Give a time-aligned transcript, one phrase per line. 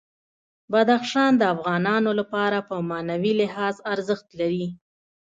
[0.71, 4.67] بدخشان د افغانانو لپاره په معنوي لحاظ ارزښت لري.